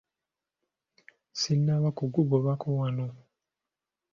Sinnaba 1.39 1.89
kukugobako 1.97 2.67
wano. 2.79 3.05